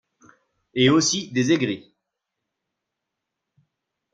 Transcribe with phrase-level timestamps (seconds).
[0.73, 1.93] Et aussi des aigris